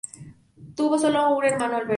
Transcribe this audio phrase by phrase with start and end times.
[0.75, 1.89] Tuvo un solo hermano, Alberto.